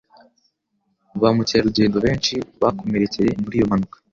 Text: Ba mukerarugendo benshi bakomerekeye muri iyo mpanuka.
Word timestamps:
Ba 1.19 1.29
mukerarugendo 1.35 1.97
benshi 2.05 2.33
bakomerekeye 2.61 3.31
muri 3.41 3.55
iyo 3.59 3.65
mpanuka. 3.69 3.97